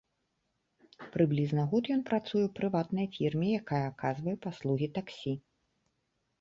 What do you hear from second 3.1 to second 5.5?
фірме, якая аказвае паслугі таксі.